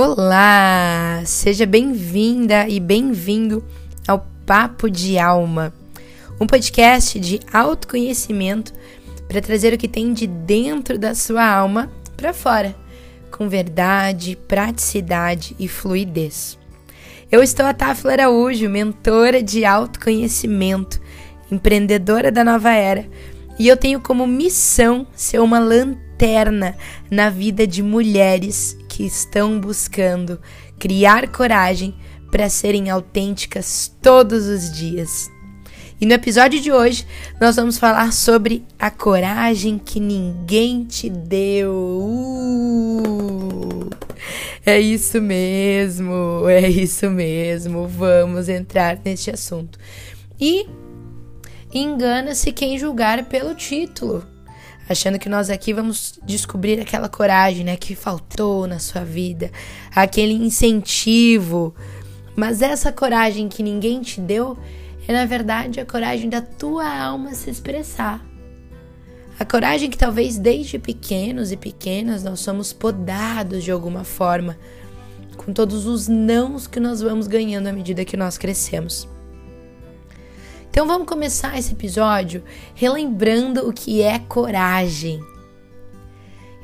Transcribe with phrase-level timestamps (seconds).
[0.00, 1.22] Olá!
[1.26, 3.64] Seja bem-vinda e bem-vindo
[4.06, 5.74] ao Papo de Alma,
[6.40, 8.72] um podcast de autoconhecimento
[9.26, 12.76] para trazer o que tem de dentro da sua alma para fora,
[13.32, 16.56] com verdade, praticidade e fluidez.
[17.28, 21.00] Eu estou a Tafla Araújo, mentora de autoconhecimento,
[21.50, 23.04] empreendedora da nova era,
[23.58, 26.76] e eu tenho como missão ser uma lanterna
[27.10, 30.40] na vida de mulheres que estão buscando
[30.76, 31.94] criar coragem
[32.32, 35.30] para serem autênticas todos os dias.
[36.00, 37.06] E no episódio de hoje
[37.40, 41.72] nós vamos falar sobre a coragem que ninguém te deu.
[41.72, 43.88] Uh!
[44.66, 47.86] É isso mesmo, é isso mesmo.
[47.86, 49.78] Vamos entrar neste assunto.
[50.40, 50.66] E
[51.72, 54.26] engana-se quem julgar pelo título
[54.88, 59.50] achando que nós aqui vamos descobrir aquela coragem, né, que faltou na sua vida,
[59.94, 61.74] aquele incentivo.
[62.34, 64.56] Mas essa coragem que ninguém te deu
[65.06, 68.24] é na verdade a coragem da tua alma se expressar.
[69.38, 74.58] A coragem que talvez desde pequenos e pequenas nós somos podados de alguma forma,
[75.36, 79.08] com todos os nãos que nós vamos ganhando à medida que nós crescemos.
[80.70, 82.42] Então vamos começar esse episódio
[82.74, 85.18] relembrando o que é coragem.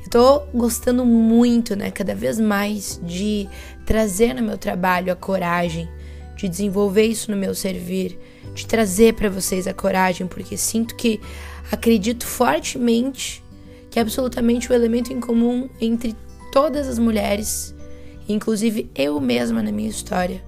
[0.03, 3.49] Eu tô gostando muito, né, cada vez mais de
[3.85, 5.89] trazer no meu trabalho a coragem,
[6.37, 8.17] de desenvolver isso no meu servir,
[8.53, 11.19] de trazer para vocês a coragem, porque sinto que
[11.71, 13.43] acredito fortemente
[13.89, 16.15] que é absolutamente o elemento em comum entre
[16.51, 17.73] todas as mulheres,
[18.29, 20.43] inclusive eu mesma na minha história,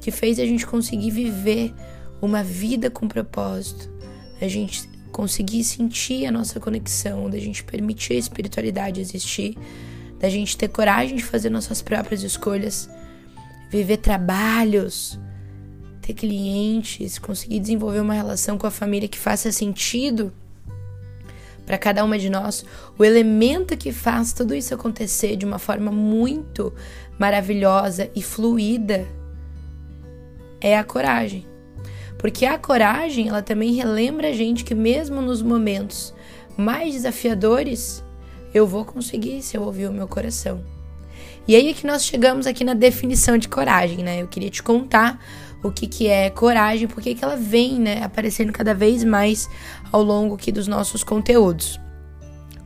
[0.00, 1.72] que fez a gente conseguir viver
[2.20, 3.90] uma vida com propósito,
[4.40, 9.56] a gente conseguir sentir a nossa conexão, da gente permitir a espiritualidade existir,
[10.18, 12.88] da gente ter coragem de fazer nossas próprias escolhas,
[13.70, 15.18] viver trabalhos,
[16.00, 20.32] ter clientes, conseguir desenvolver uma relação com a família que faça sentido
[21.68, 22.64] para cada uma de nós,
[22.98, 26.72] o elemento que faz tudo isso acontecer de uma forma muito
[27.18, 29.06] maravilhosa e fluida
[30.62, 31.46] é a coragem.
[32.18, 36.12] Porque a coragem, ela também relembra a gente que mesmo nos momentos
[36.56, 38.04] mais desafiadores,
[38.52, 40.62] eu vou conseguir se eu ouvir o meu coração.
[41.46, 44.20] E aí é que nós chegamos aqui na definição de coragem, né?
[44.20, 45.18] Eu queria te contar
[45.62, 49.48] o que, que é coragem, porque que ela vem, né, aparecendo cada vez mais
[49.90, 51.80] ao longo aqui dos nossos conteúdos.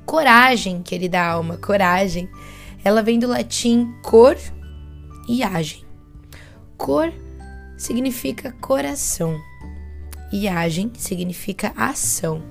[0.04, 2.28] Coragem, querida alma, coragem,
[2.84, 4.36] ela vem do latim cor
[5.28, 5.84] e agem.
[6.76, 7.12] Cor
[7.82, 9.40] significa coração
[10.32, 12.42] e agem significa ação.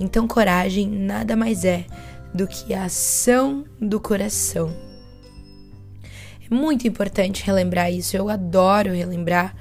[0.00, 1.86] Então, coragem nada mais é
[2.34, 4.74] do que a ação do coração.
[6.50, 9.54] É muito importante relembrar isso, eu adoro relembrar.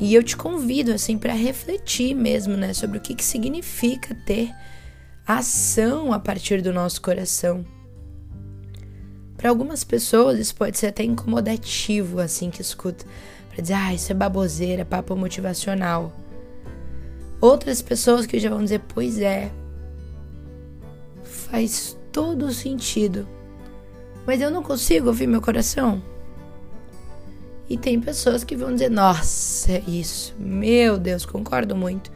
[0.00, 4.50] E eu te convido assim para refletir mesmo, né, sobre o que, que significa ter
[5.26, 7.64] ação a partir do nosso coração.
[9.36, 13.04] Para algumas pessoas isso pode ser até incomodativo assim que escuta
[13.52, 16.10] para dizer, ah, isso é baboseira, papo motivacional.
[17.40, 19.52] Outras pessoas que já vão dizer, pois é,
[21.22, 23.28] faz todo sentido,
[24.26, 26.02] mas eu não consigo ouvir meu coração.
[27.68, 32.10] E tem pessoas que vão dizer, nossa, é isso, meu Deus, concordo muito.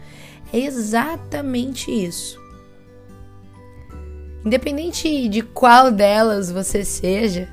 [0.53, 2.41] É exatamente isso.
[4.45, 7.49] Independente de qual delas você seja,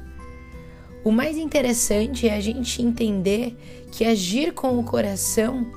[1.03, 3.58] o mais interessante é a gente entender
[3.91, 5.69] que agir com o coração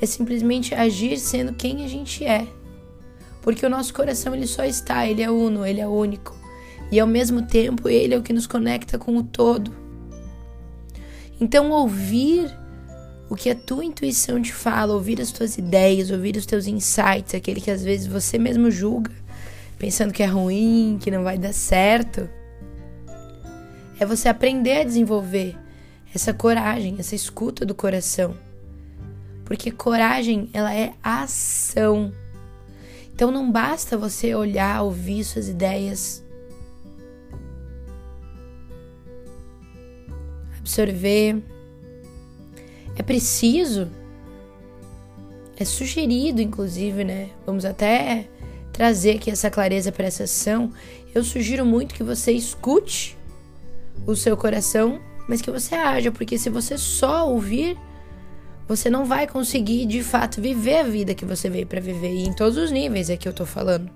[0.00, 2.46] é simplesmente agir sendo quem a gente é.
[3.42, 6.34] Porque o nosso coração ele só está, ele é uno, ele é único.
[6.90, 9.70] E ao mesmo tempo ele é o que nos conecta com o todo.
[11.38, 12.50] Então ouvir
[13.28, 17.34] o que a tua intuição te fala, ouvir as tuas ideias, ouvir os teus insights,
[17.34, 19.12] aquele que às vezes você mesmo julga,
[19.78, 22.28] pensando que é ruim, que não vai dar certo
[24.00, 25.54] é você aprender a desenvolver
[26.14, 28.34] essa coragem, essa escuta do coração.
[29.44, 32.10] Porque coragem, ela é ação.
[33.12, 36.24] Então não basta você olhar, ouvir suas ideias,
[40.58, 41.42] absorver.
[42.96, 43.90] É preciso,
[45.58, 47.28] é sugerido, inclusive, né?
[47.44, 48.30] Vamos até
[48.72, 50.72] trazer aqui essa clareza para essa ação.
[51.14, 53.19] Eu sugiro muito que você escute
[54.06, 57.78] o seu coração, mas que você haja, porque se você só ouvir,
[58.66, 62.26] você não vai conseguir de fato viver a vida que você veio para viver, e
[62.26, 63.90] em todos os níveis é que eu tô falando.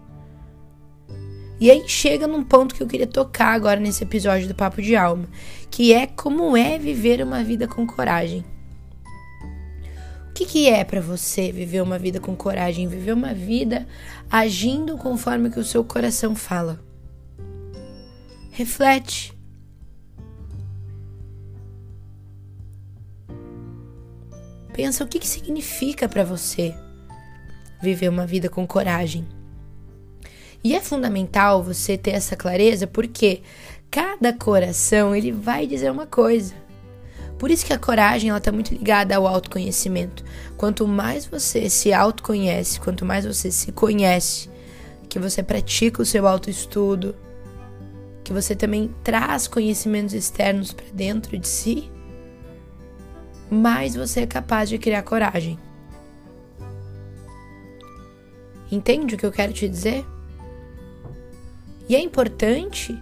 [1.61, 4.97] E aí chega num ponto que eu queria tocar agora nesse episódio do Papo de
[4.97, 5.27] Alma,
[5.71, 8.45] que é como é viver uma vida com coragem.
[10.29, 12.89] O que, que é para você viver uma vida com coragem?
[12.89, 13.87] Viver uma vida
[14.29, 16.81] agindo conforme que o seu coração fala.
[18.51, 19.33] Reflete.
[24.75, 26.75] Pensa o que, que significa para você
[27.81, 29.25] viver uma vida com coragem.
[30.65, 33.43] E é fundamental você ter essa clareza porque
[33.88, 36.55] cada coração ele vai dizer uma coisa.
[37.38, 40.25] Por isso que a coragem ela está muito ligada ao autoconhecimento.
[40.56, 44.50] Quanto mais você se autoconhece, quanto mais você se conhece,
[45.09, 47.15] que você pratica o seu autoestudo,
[48.25, 51.93] que você também traz conhecimentos externos para dentro de si,
[53.50, 55.58] mais você é capaz de criar coragem.
[58.70, 60.05] Entende o que eu quero te dizer?
[61.88, 62.99] E é importante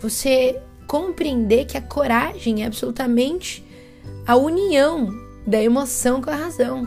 [0.00, 3.64] você compreender que a coragem é absolutamente
[4.26, 5.08] a união
[5.46, 6.86] da emoção com a razão.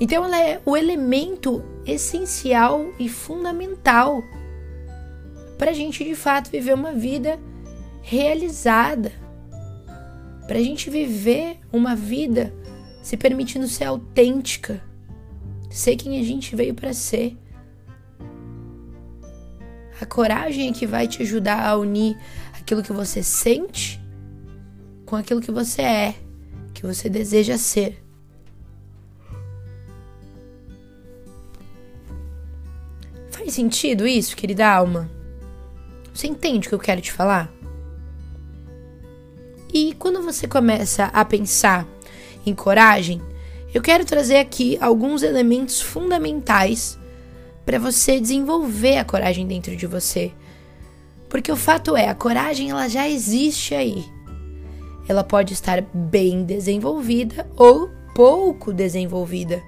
[0.00, 4.22] Então ela é o elemento essencial e fundamental
[5.56, 7.38] para a gente de fato viver uma vida
[8.02, 9.12] realizada,
[10.46, 12.54] para a gente viver uma vida
[13.02, 14.82] se permitindo ser autêntica,
[15.70, 17.36] ser quem a gente veio para ser.
[20.00, 22.16] A coragem é que vai te ajudar a unir
[22.52, 24.00] aquilo que você sente
[25.04, 26.14] com aquilo que você é,
[26.74, 28.02] que você deseja ser.
[33.30, 35.08] Faz sentido isso, querida alma?
[36.12, 37.55] Você entende o que eu quero te falar?
[40.06, 41.84] Quando você começa a pensar
[42.46, 43.20] em coragem,
[43.74, 46.96] eu quero trazer aqui alguns elementos fundamentais
[47.64, 50.30] para você desenvolver a coragem dentro de você.
[51.28, 54.04] Porque o fato é, a coragem ela já existe aí.
[55.08, 59.60] Ela pode estar bem desenvolvida ou pouco desenvolvida,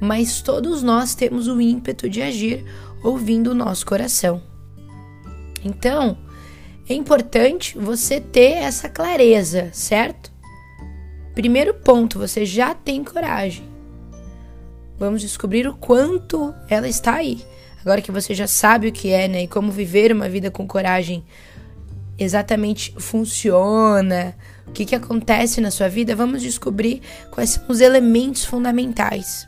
[0.00, 2.64] mas todos nós temos o ímpeto de agir
[3.00, 4.42] ouvindo o nosso coração.
[5.64, 6.18] Então,
[6.88, 10.32] é importante você ter essa clareza, certo?
[11.34, 13.74] Primeiro ponto, você já tem coragem
[14.98, 17.44] vamos descobrir o quanto ela está aí.
[17.80, 20.66] Agora que você já sabe o que é, né, e como viver uma vida com
[20.66, 21.24] coragem
[22.18, 24.34] exatamente funciona,
[24.66, 29.46] o que, que acontece na sua vida, vamos descobrir quais são os elementos fundamentais.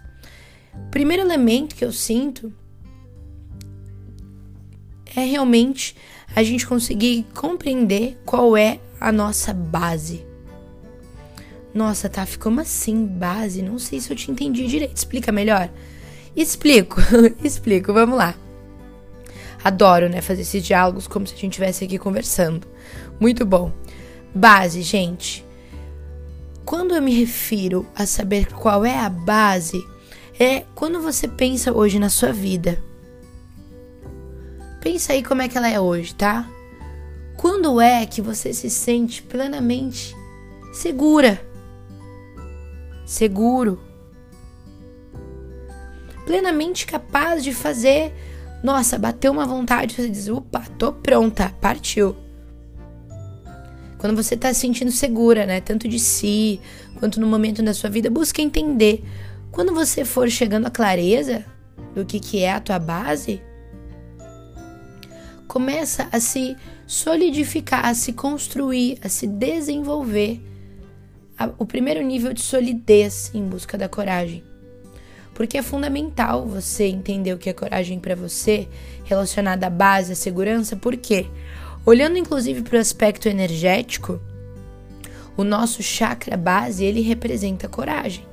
[0.75, 2.53] O primeiro elemento que eu sinto
[5.17, 5.97] é realmente
[6.35, 10.25] a gente conseguir compreender qual é a nossa base.
[11.73, 13.63] Nossa, tá, como assim base?
[13.63, 14.97] Não sei se eu te entendi direito.
[14.97, 15.71] Explica melhor.
[16.35, 17.01] Explico,
[17.43, 18.35] explico, vamos lá.
[19.65, 22.67] Adoro, né, fazer esses diálogos como se a gente estivesse aqui conversando.
[23.19, 23.73] Muito bom.
[24.35, 25.45] Base, gente.
[26.65, 29.83] Quando eu me refiro a saber qual é a base,
[30.39, 32.83] é quando você pensa hoje na sua vida.
[34.87, 36.49] Pensa aí como é que ela é hoje, tá?
[37.37, 40.15] Quando é que você se sente plenamente
[40.73, 41.45] segura?
[43.05, 43.81] seguro,
[46.25, 48.15] plenamente capaz de fazer.
[48.63, 52.15] Nossa, bateu uma vontade, você diz: opa, tô pronta, partiu.
[53.99, 55.61] Quando você tá se sentindo segura, né?
[55.61, 56.61] Tanto de si
[57.01, 59.03] quanto no momento da sua vida, busca entender.
[59.51, 61.45] Quando você for chegando à clareza
[61.93, 63.43] do que, que é a tua base,
[65.47, 70.41] começa a se solidificar, a se construir, a se desenvolver
[71.59, 74.43] o primeiro nível de solidez em busca da coragem.
[75.35, 78.67] Porque é fundamental você entender o que é coragem para você,
[79.05, 81.27] relacionada à base, à segurança, porque
[81.85, 84.21] olhando inclusive para o aspecto energético,
[85.37, 88.25] o nosso chakra base, ele representa coragem.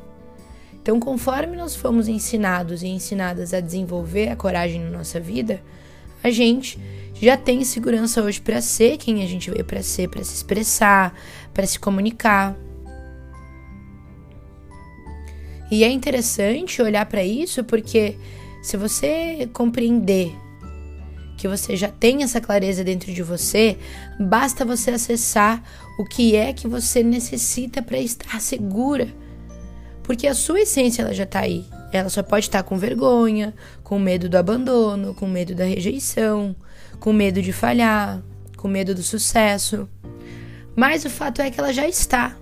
[0.82, 5.62] Então, conforme nós fomos ensinados e ensinadas a desenvolver a coragem na nossa vida,
[6.24, 6.80] a gente
[7.22, 11.14] já tem segurança hoje para ser quem a gente veio para ser, para se expressar,
[11.54, 12.58] para se comunicar.
[15.70, 18.16] E é interessante olhar para isso porque
[18.62, 20.34] se você compreender
[21.38, 23.78] que você já tem essa clareza dentro de você,
[24.20, 25.64] basta você acessar
[26.00, 29.08] o que é que você necessita para estar segura.
[30.04, 31.66] Porque a sua essência ela já está aí.
[31.98, 36.56] Ela só pode estar com vergonha, com medo do abandono, com medo da rejeição,
[37.00, 38.24] com medo de falhar,
[38.58, 39.88] com medo do sucesso.
[40.76, 42.36] Mas o fato é que ela já está.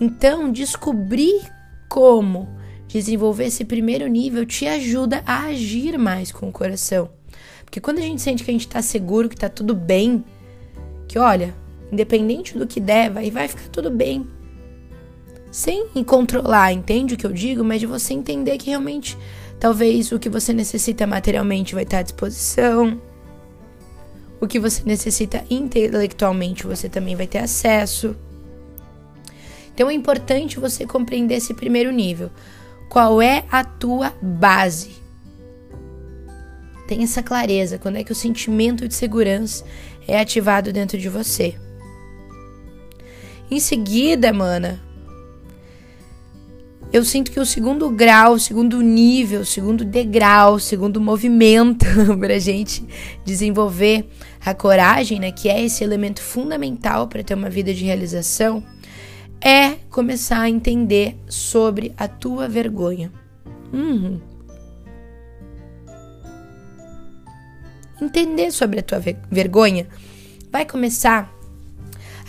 [0.00, 1.40] Então, descobrir
[1.88, 2.48] como
[2.86, 7.10] desenvolver esse primeiro nível te ajuda a agir mais com o coração.
[7.64, 10.24] Porque quando a gente sente que a gente tá seguro, que tá tudo bem,
[11.08, 11.54] que olha,
[11.90, 14.26] independente do que der, vai, vai ficar tudo bem.
[15.56, 17.64] Sem controlar, entende o que eu digo?
[17.64, 19.16] Mas de você entender que realmente
[19.58, 23.00] talvez o que você necessita materialmente vai estar à disposição.
[24.38, 28.14] O que você necessita intelectualmente você também vai ter acesso.
[29.74, 32.30] Então é importante você compreender esse primeiro nível.
[32.90, 34.90] Qual é a tua base?
[36.86, 39.64] Tenha essa clareza quando é que o sentimento de segurança
[40.06, 41.54] é ativado dentro de você.
[43.50, 44.84] Em seguida, mana,
[46.92, 51.84] eu sinto que o segundo grau, o segundo nível, o segundo degrau, o segundo movimento
[52.18, 52.84] para a gente
[53.24, 54.08] desenvolver
[54.44, 58.62] a coragem, né, que é esse elemento fundamental para ter uma vida de realização,
[59.40, 63.12] é começar a entender sobre a tua vergonha.
[63.72, 64.20] Uhum.
[68.00, 69.00] Entender sobre a tua
[69.30, 69.88] vergonha
[70.52, 71.35] vai começar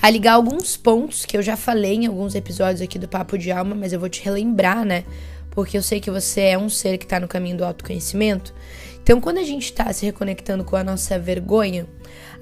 [0.01, 3.51] a ligar alguns pontos que eu já falei em alguns episódios aqui do Papo de
[3.51, 5.04] Alma, mas eu vou te relembrar, né?
[5.50, 8.54] Porque eu sei que você é um ser que está no caminho do autoconhecimento.
[9.01, 11.88] Então, quando a gente está se reconectando com a nossa vergonha,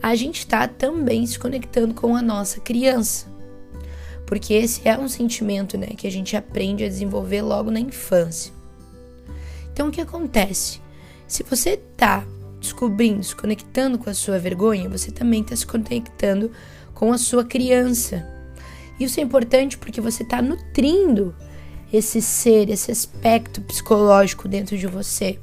[0.02, 3.28] a gente está também se conectando com a nossa criança.
[4.26, 8.52] Porque esse é um sentimento né, que a gente aprende a desenvolver logo na infância.
[9.72, 10.82] Então, o que acontece?
[11.28, 12.26] Se você está
[12.60, 16.52] descobrindo, se conectando com a sua vergonha, você também está se conectando
[16.96, 18.25] com a sua criança.
[19.00, 21.36] Isso é importante porque você está nutrindo
[21.94, 25.38] esse ser, esse aspecto psicológico dentro de você.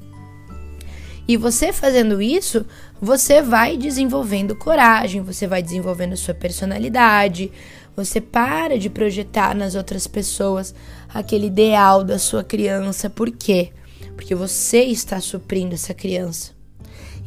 [1.29, 2.67] E você fazendo isso,
[3.01, 7.53] você vai desenvolvendo coragem, você vai desenvolvendo sua personalidade,
[7.95, 10.75] você para de projetar nas outras pessoas
[11.09, 13.09] aquele ideal da sua criança.
[13.09, 13.71] Por quê?
[14.17, 16.62] Porque você está suprindo essa criança.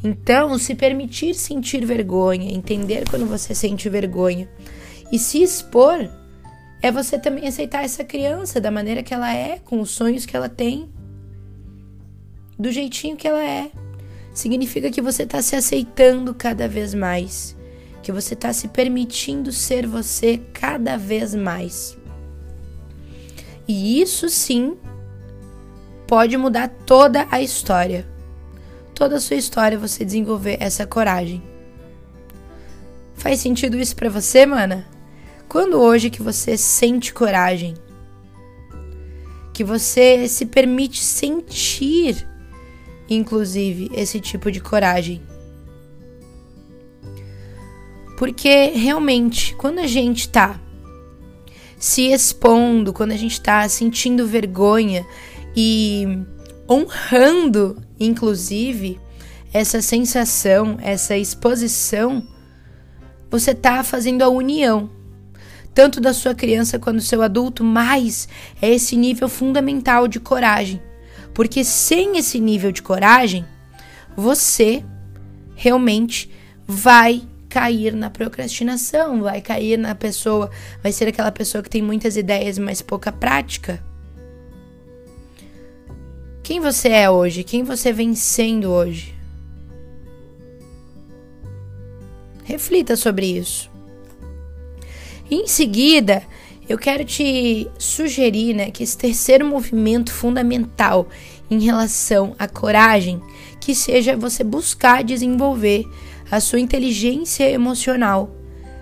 [0.06, 4.48] Então, se permitir sentir vergonha, entender quando você sente vergonha
[5.12, 6.08] e se expor,
[6.80, 10.38] é você também aceitar essa criança da maneira que ela é, com os sonhos que
[10.38, 10.88] ela tem,
[12.56, 13.72] do jeitinho que ela é.
[14.32, 17.58] Significa que você está se aceitando cada vez mais,
[18.04, 21.98] que você está se permitindo ser você cada vez mais.
[23.68, 24.78] E isso sim
[26.06, 28.14] pode mudar toda a história
[28.96, 31.44] toda a sua história você desenvolver essa coragem.
[33.14, 34.88] Faz sentido isso para você, mana?
[35.50, 37.76] Quando hoje que você sente coragem?
[39.54, 42.28] Que você se permite sentir,
[43.10, 45.22] inclusive, esse tipo de coragem?
[48.18, 50.60] Porque realmente, quando a gente tá
[51.78, 55.06] se expondo, quando a gente tá sentindo vergonha
[55.56, 56.20] e
[56.70, 59.00] honrando, inclusive,
[59.54, 62.28] essa sensação, essa exposição,
[63.30, 64.90] você está fazendo a união,
[65.74, 68.28] tanto da sua criança quanto do seu adulto, mas
[68.62, 70.82] é esse nível fundamental de coragem.
[71.34, 73.46] Porque sem esse nível de coragem,
[74.16, 74.84] você
[75.56, 76.30] realmente
[76.66, 80.50] vai cair na procrastinação, vai cair na pessoa,
[80.84, 83.82] vai ser aquela pessoa que tem muitas ideias, mas pouca prática.
[86.46, 87.44] Quem você é hoje?
[87.44, 89.16] Quem você vem sendo hoje?
[92.44, 93.68] Reflita sobre isso.
[95.30, 96.22] em seguida,
[96.70, 101.08] eu quero te sugerir né, que esse terceiro movimento fundamental
[101.50, 103.20] em relação à coragem,
[103.60, 105.84] que seja você buscar desenvolver
[106.30, 108.30] a sua inteligência emocional,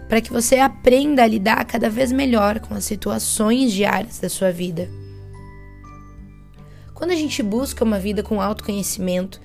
[0.10, 4.52] para que você aprenda a lidar cada vez melhor com as situações diárias da sua
[4.52, 4.90] vida.
[7.04, 9.42] Quando a gente busca uma vida com autoconhecimento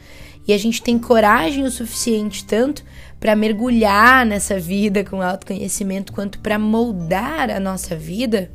[0.47, 2.85] e a gente tem coragem o suficiente tanto
[3.19, 8.49] para mergulhar nessa vida com autoconhecimento quanto para moldar a nossa vida,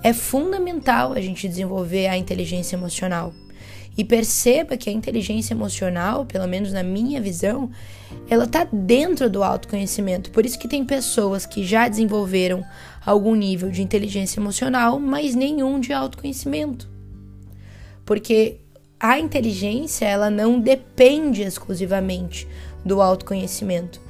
[0.00, 3.34] é fundamental a gente desenvolver a inteligência emocional.
[3.98, 7.68] E perceba que a inteligência emocional, pelo menos na minha visão,
[8.30, 10.30] ela está dentro do autoconhecimento.
[10.30, 12.64] Por isso que tem pessoas que já desenvolveram
[13.04, 16.93] algum nível de inteligência emocional, mas nenhum de autoconhecimento
[18.04, 18.58] porque
[18.98, 22.48] a inteligência ela não depende exclusivamente
[22.84, 24.00] do autoconhecimento,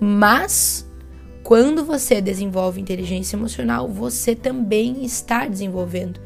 [0.00, 0.86] mas
[1.42, 6.20] quando você desenvolve inteligência emocional, você também está desenvolvendo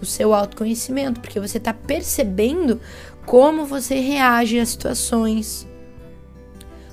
[0.00, 2.80] o seu autoconhecimento, porque você está percebendo
[3.26, 5.66] como você reage às situações,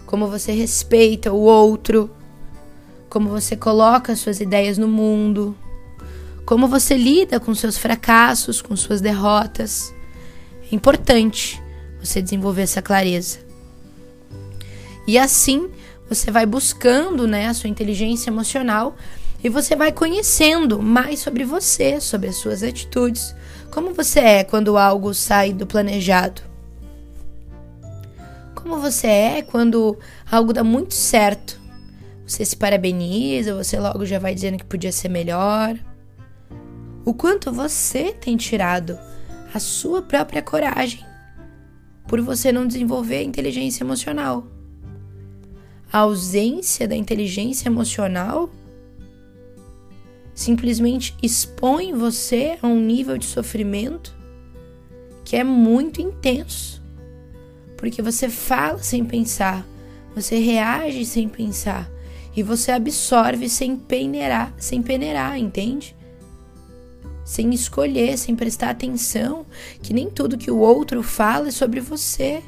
[0.06, 2.10] como você respeita o outro,
[3.10, 5.56] como você coloca suas ideias no mundo,
[6.46, 9.94] como você lida com seus fracassos, com suas derrotas.
[10.72, 11.62] É importante
[12.00, 13.40] você desenvolver essa clareza.
[15.08, 15.70] E assim
[16.08, 18.96] você vai buscando né, a sua inteligência emocional
[19.44, 23.36] e você vai conhecendo mais sobre você, sobre as suas atitudes.
[23.72, 26.42] Como você é quando algo sai do planejado?
[28.54, 29.98] Como você é quando
[30.32, 31.60] algo dá muito certo?
[32.26, 35.78] Você se parabeniza, você logo já vai dizendo que podia ser melhor.
[37.06, 38.98] O quanto você tem tirado
[39.54, 41.06] a sua própria coragem
[42.08, 44.48] por você não desenvolver a inteligência emocional.
[45.94, 48.50] A ausência da inteligência emocional
[50.34, 54.14] simplesmente expõe você a um nível de sofrimento
[55.24, 56.82] que é muito intenso.
[57.78, 59.64] Porque você fala sem pensar,
[60.16, 61.88] você reage sem pensar
[62.36, 65.96] e você absorve sem peneirar, sem peneirar, entende?
[67.26, 69.46] Sem escolher, sem prestar atenção,
[69.82, 72.42] que nem tudo que o outro fala é sobre você.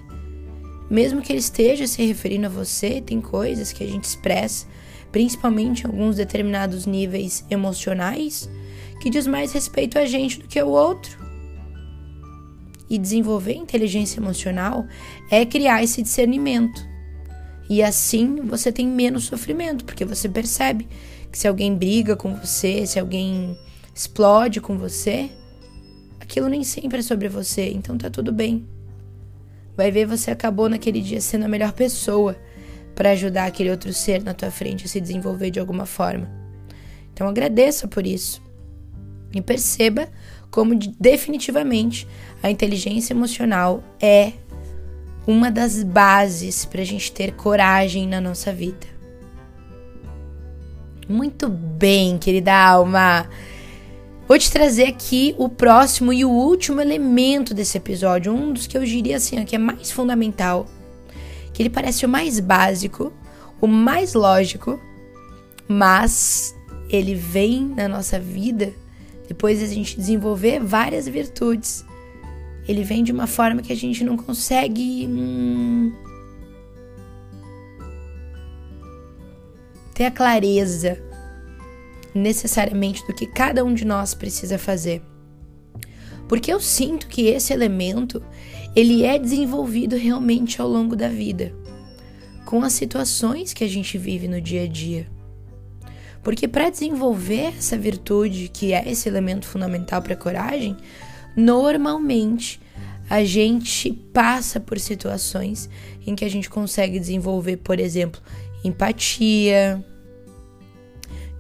[0.90, 4.68] Mesmo que ele esteja se referindo a você, tem coisas que a gente expressa
[5.12, 8.50] principalmente em alguns determinados níveis emocionais,
[9.00, 11.18] que diz mais respeito a gente do que ao outro.
[12.90, 14.86] E desenvolver inteligência emocional
[15.30, 16.86] é criar esse discernimento.
[17.70, 20.88] E assim você tem menos sofrimento, porque você percebe
[21.32, 23.58] que se alguém briga com você, se alguém
[23.98, 25.28] explode com você,
[26.20, 28.68] aquilo nem sempre é sobre você, então tá tudo bem.
[29.76, 32.38] Vai ver, você acabou naquele dia sendo a melhor pessoa
[32.94, 36.30] para ajudar aquele outro ser na tua frente a se desenvolver de alguma forma.
[37.12, 38.40] Então agradeça por isso.
[39.34, 40.08] E perceba
[40.52, 42.08] como definitivamente
[42.44, 44.34] a inteligência emocional é
[45.26, 48.86] uma das bases para a gente ter coragem na nossa vida.
[51.10, 53.28] Muito bem, querida alma.
[54.28, 58.78] Vou te trazer aqui o próximo e o último elemento desse episódio, um dos que
[58.78, 60.68] eu diria assim, que é mais fundamental
[61.58, 63.12] que ele parece o mais básico,
[63.60, 64.80] o mais lógico,
[65.68, 66.56] mas
[66.88, 68.72] ele vem na nossa vida
[69.28, 71.84] depois de a gente desenvolver várias virtudes.
[72.68, 75.92] Ele vem de uma forma que a gente não consegue hum,
[79.96, 81.02] ter a clareza
[82.18, 85.02] necessariamente do que cada um de nós precisa fazer.
[86.28, 88.22] Porque eu sinto que esse elemento
[88.76, 91.54] ele é desenvolvido realmente ao longo da vida,
[92.46, 95.08] com as situações que a gente vive no dia a dia.
[96.22, 100.76] Porque para desenvolver essa virtude, que é esse elemento fundamental para a coragem,
[101.36, 102.60] normalmente
[103.10, 105.70] a gente passa por situações
[106.06, 108.22] em que a gente consegue desenvolver, por exemplo,
[108.64, 109.84] empatia,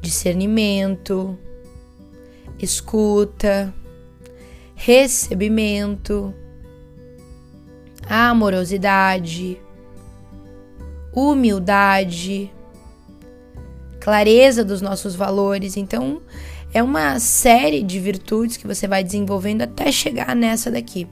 [0.01, 1.37] discernimento,
[2.59, 3.73] escuta,
[4.75, 6.33] recebimento
[8.09, 9.59] amorosidade,
[11.13, 12.51] humildade,
[13.99, 15.77] clareza dos nossos valores.
[15.77, 16.21] Então,
[16.73, 21.07] é uma série de virtudes que você vai desenvolvendo até chegar nessa daqui.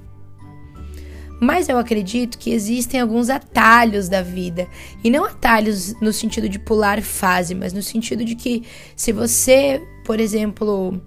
[1.40, 4.68] Mas eu acredito que existem alguns atalhos da vida.
[5.04, 8.64] E não atalhos no sentido de pular fase, mas no sentido de que
[8.96, 11.02] se você, por exemplo,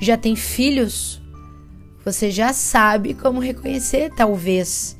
[0.00, 1.20] já tem filhos,
[2.04, 4.96] você já sabe como reconhecer, talvez,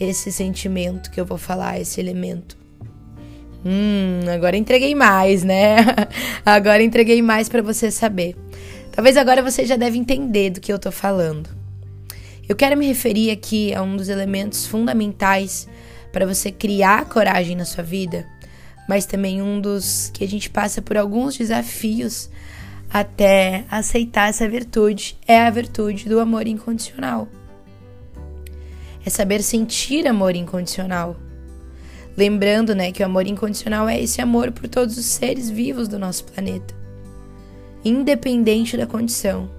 [0.00, 2.56] esse sentimento que eu vou falar, esse elemento.
[3.64, 5.76] Hum, agora entreguei mais, né?
[6.44, 8.36] agora entreguei mais para você saber.
[8.92, 11.63] Talvez agora você já deve entender do que eu tô falando.
[12.48, 15.68] Eu quero me referir aqui a um dos elementos fundamentais
[16.12, 18.26] para você criar coragem na sua vida,
[18.88, 22.28] mas também um dos que a gente passa por alguns desafios
[22.90, 27.28] até aceitar essa virtude, é a virtude do amor incondicional
[29.04, 31.16] é saber sentir amor incondicional.
[32.16, 35.98] Lembrando, né, que o amor incondicional é esse amor por todos os seres vivos do
[35.98, 36.74] nosso planeta,
[37.84, 39.50] independente da condição.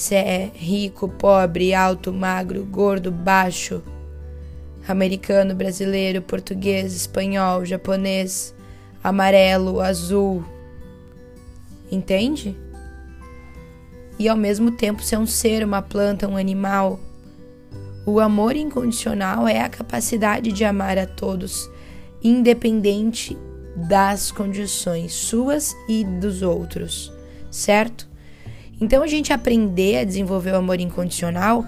[0.00, 3.82] Se é rico, pobre, alto, magro, gordo, baixo,
[4.88, 8.54] americano, brasileiro, português, espanhol, japonês,
[9.04, 10.42] amarelo, azul.
[11.92, 12.56] Entende?
[14.18, 16.98] E ao mesmo tempo ser um ser, uma planta, um animal
[18.06, 21.70] o amor incondicional é a capacidade de amar a todos,
[22.24, 23.36] independente
[23.76, 27.12] das condições suas e dos outros,
[27.50, 28.09] certo?
[28.80, 31.64] Então a gente aprender a desenvolver o amor incondicional,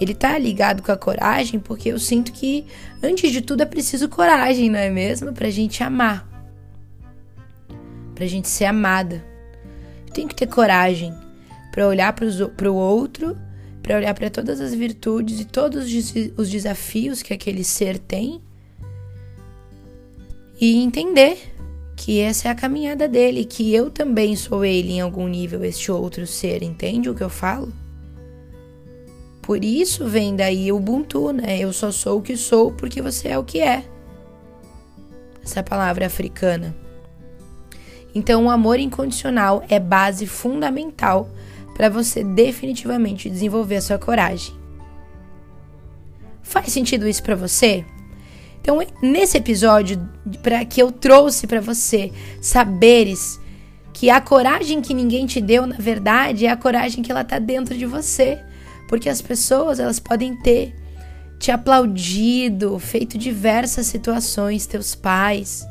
[0.00, 2.66] ele tá ligado com a coragem, porque eu sinto que
[3.02, 5.32] antes de tudo é preciso coragem, não é mesmo?
[5.32, 6.28] Pra gente amar.
[8.14, 9.24] Pra gente ser amada.
[10.12, 11.14] Tem que ter coragem
[11.70, 13.36] para olhar para o outro
[13.88, 15.86] para olhar para todas as virtudes e todos
[16.36, 18.38] os desafios que aquele ser tem,
[20.60, 21.54] e entender
[22.08, 25.92] que essa é a caminhada dele, que eu também sou ele em algum nível, este
[25.92, 27.70] outro ser, entende o que eu falo?
[29.42, 31.58] Por isso vem daí o Ubuntu, né?
[31.58, 33.84] Eu só sou o que sou porque você é o que é.
[35.44, 36.74] Essa palavra africana.
[38.14, 41.28] Então, o amor incondicional é base fundamental
[41.74, 44.54] para você definitivamente desenvolver a sua coragem.
[46.42, 47.84] Faz sentido isso para você?
[48.68, 49.98] Então, nesse episódio,
[50.42, 53.40] para que eu trouxe para você saberes
[53.94, 57.38] que a coragem que ninguém te deu, na verdade, é a coragem que ela tá
[57.38, 58.38] dentro de você,
[58.86, 60.74] porque as pessoas elas podem ter
[61.38, 65.66] te aplaudido, feito diversas situações, teus pais,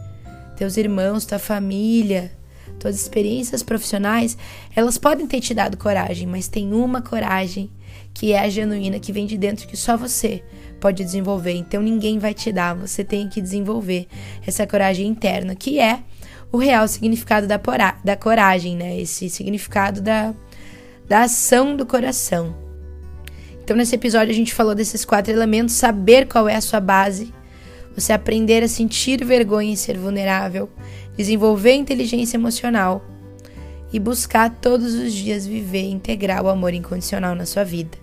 [0.57, 2.31] teus irmãos, tua família,
[2.79, 4.35] tuas experiências profissionais,
[4.75, 7.69] elas podem ter te dado coragem, mas tem uma coragem
[8.11, 10.41] que é a genuína, que vem de dentro, que só você
[10.77, 11.53] pode desenvolver.
[11.53, 14.07] Então ninguém vai te dar, você tem que desenvolver
[14.45, 15.99] essa coragem interna, que é
[16.51, 17.59] o real significado da,
[18.03, 18.99] da coragem, né?
[18.99, 20.33] Esse significado da,
[21.07, 22.55] da ação do coração.
[23.63, 27.33] Então, nesse episódio, a gente falou desses quatro elementos: saber qual é a sua base,
[27.93, 30.69] você aprender a sentir vergonha e ser vulnerável,
[31.17, 33.05] desenvolver inteligência emocional
[33.91, 37.97] e buscar todos os dias viver e integrar o amor incondicional na sua vida,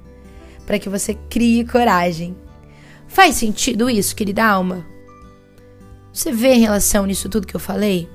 [0.66, 2.36] para que você crie coragem
[3.14, 4.84] Faz sentido isso, querida alma?
[6.12, 8.08] Você vê em relação nisso tudo que eu falei?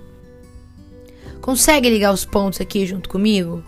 [1.40, 3.64] Consegue ligar os pontos aqui junto comigo?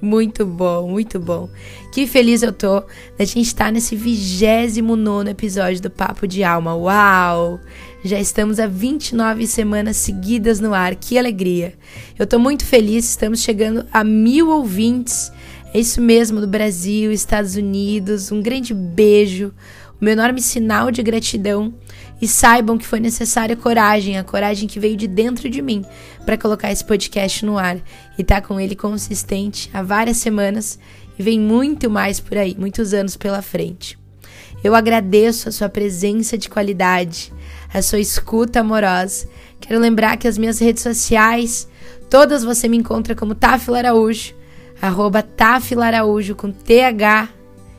[0.00, 1.50] Muito bom, muito bom.
[1.92, 2.84] Que feliz eu tô
[3.18, 6.76] da gente estar tá nesse 29 episódio do Papo de Alma.
[6.76, 7.58] Uau!
[8.04, 10.94] Já estamos há 29 semanas seguidas no ar.
[10.94, 11.74] Que alegria!
[12.16, 15.32] Eu tô muito feliz, estamos chegando a mil ouvintes
[15.74, 18.30] é isso mesmo, do Brasil, Estados Unidos.
[18.30, 19.54] Um grande beijo,
[19.98, 21.72] meu enorme sinal de gratidão.
[22.20, 25.82] E saibam que foi necessária coragem, a coragem que veio de dentro de mim
[26.26, 27.78] para colocar esse podcast no ar
[28.16, 30.78] e tá com ele consistente há várias semanas
[31.18, 33.98] e vem muito mais por aí, muitos anos pela frente.
[34.62, 37.32] Eu agradeço a sua presença de qualidade,
[37.74, 39.26] a sua escuta amorosa.
[39.58, 41.66] Quero lembrar que as minhas redes sociais,
[42.08, 44.41] todas você me encontra como Tafila Araújo
[44.82, 47.28] arroba Tafilaraújo com TH.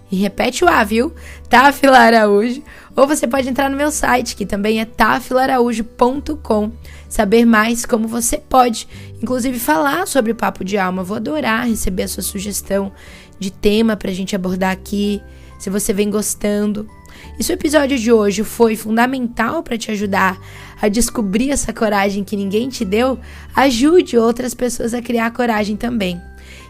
[0.09, 1.11] E repete o A, viu?
[1.49, 2.63] Tafilaraújo.
[2.95, 6.71] Ou você pode entrar no meu site, que também é tafilaraújo.com.
[7.09, 8.87] Saber mais como você pode,
[9.21, 11.03] inclusive, falar sobre o Papo de Alma.
[11.03, 12.91] Vou adorar receber a sua sugestão
[13.37, 15.21] de tema para a gente abordar aqui,
[15.59, 16.87] se você vem gostando.
[17.37, 20.39] E se o episódio de hoje foi fundamental para te ajudar
[20.81, 23.19] a descobrir essa coragem que ninguém te deu,
[23.55, 26.21] ajude outras pessoas a criar coragem também.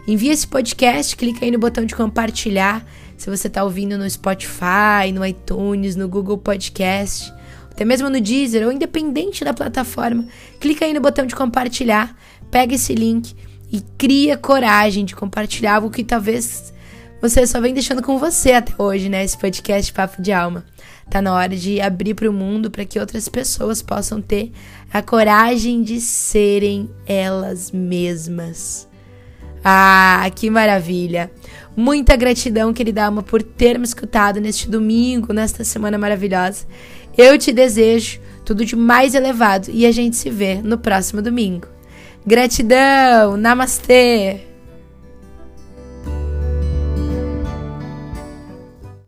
[0.06, 2.84] Envia esse podcast, clica aí no botão de compartilhar.
[3.16, 7.32] Se você está ouvindo no Spotify, no iTunes, no Google Podcast,
[7.70, 10.26] até mesmo no Deezer ou independente da plataforma,
[10.60, 12.14] clica aí no botão de compartilhar,
[12.50, 13.34] pega esse link
[13.72, 16.74] e cria coragem de compartilhar algo que talvez
[17.20, 19.24] você só vem deixando com você até hoje, né?
[19.24, 20.66] Esse podcast Papo de Alma.
[21.10, 24.52] Tá na hora de abrir para o mundo para que outras pessoas possam ter
[24.92, 28.86] a coragem de serem elas mesmas.
[29.64, 31.30] Ah, que maravilha!
[31.74, 36.66] Muita gratidão, querida alma, por ter me escutado neste domingo, nesta semana maravilhosa.
[37.16, 41.66] Eu te desejo tudo de mais elevado e a gente se vê no próximo domingo.
[42.26, 43.36] Gratidão!
[43.36, 44.53] Namastê!